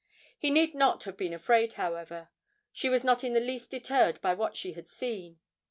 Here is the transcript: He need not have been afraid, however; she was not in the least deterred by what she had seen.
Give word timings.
He 0.35 0.49
need 0.49 0.73
not 0.73 1.03
have 1.03 1.15
been 1.15 1.31
afraid, 1.31 1.73
however; 1.73 2.29
she 2.71 2.89
was 2.89 3.03
not 3.03 3.23
in 3.23 3.33
the 3.33 3.39
least 3.39 3.69
deterred 3.69 4.19
by 4.19 4.33
what 4.33 4.57
she 4.57 4.73
had 4.73 4.89
seen. 4.89 5.37